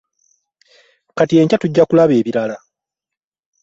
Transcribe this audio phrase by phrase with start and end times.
[1.17, 2.57] Kati enkya tujja kulaba ebirala.